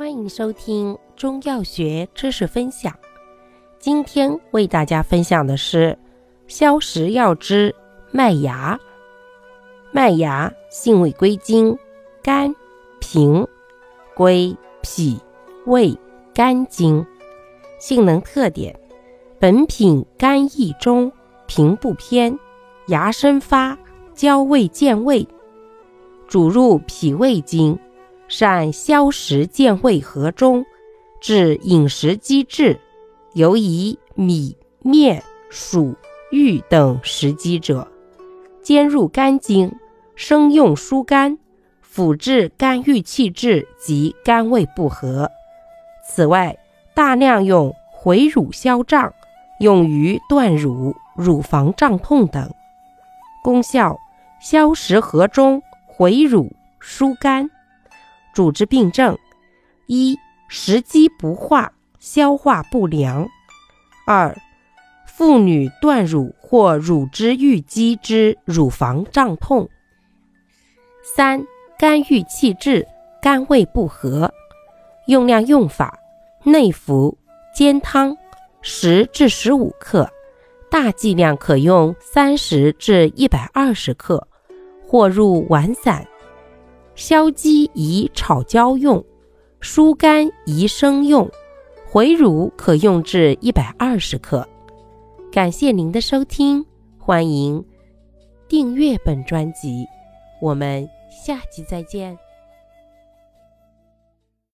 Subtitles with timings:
[0.00, 2.98] 欢迎收听中药学知识分享。
[3.78, 5.98] 今天为大家分享的是
[6.46, 7.74] 消食药之
[8.10, 8.80] 麦芽。
[9.92, 11.78] 麦芽性味归经：
[12.22, 12.56] 肝、
[12.98, 13.46] 脾，
[14.14, 15.20] 归脾、
[15.66, 15.94] 胃、
[16.32, 17.04] 肝经。
[17.78, 18.74] 性能特点：
[19.38, 21.12] 本品甘益中，
[21.46, 22.38] 平不偏，
[22.86, 23.76] 芽生发，
[24.14, 25.28] 焦味健胃，
[26.26, 27.78] 主入脾胃经。
[28.30, 30.64] 善消食健胃和中，
[31.20, 32.78] 治饮食积滞，
[33.34, 35.96] 尤以米、面、薯、
[36.30, 37.88] 玉等食积者，
[38.62, 39.74] 兼入肝经，
[40.14, 41.38] 生用疏肝，
[41.80, 45.28] 辅治肝郁气滞及肝胃不和。
[46.08, 46.56] 此外，
[46.94, 49.12] 大量用回乳消胀，
[49.58, 52.48] 用于断乳、乳房胀痛等。
[53.42, 53.98] 功效：
[54.40, 57.50] 消食和中，回乳，疏肝。
[58.34, 59.16] 主治病症：
[59.86, 63.26] 一、食积不化，消化不良；
[64.06, 64.36] 二、
[65.06, 69.66] 妇女断乳或乳汁淤积之乳房胀痛；
[71.02, 71.44] 三、
[71.78, 72.86] 肝郁气滞，
[73.20, 74.32] 肝胃不和。
[75.06, 75.98] 用量用法：
[76.44, 77.16] 内服，
[77.54, 78.16] 煎汤，
[78.62, 80.08] 十至十五克，
[80.70, 84.24] 大剂量可用三十至一百二十克，
[84.86, 86.06] 或入丸散。
[86.94, 89.04] 消积宜炒焦用，
[89.60, 91.30] 疏肝宜生用，
[91.88, 94.46] 回乳可用至一百二十克。
[95.32, 96.64] 感谢您的收听，
[96.98, 97.64] 欢迎
[98.48, 99.86] 订阅本专辑，
[100.40, 100.88] 我们
[101.24, 102.18] 下集再见。